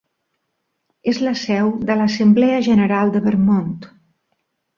És 1.11 1.19
la 1.27 1.33
seu 1.41 1.69
de 1.89 1.97
l'Assemblea 1.99 2.63
General 2.69 3.15
de 3.17 3.23
Vermont. 3.29 3.71